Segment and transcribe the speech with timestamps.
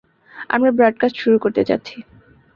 [0.49, 1.95] আমরা ব্রডকাস্ট শুরু করতে যাচ্ছি।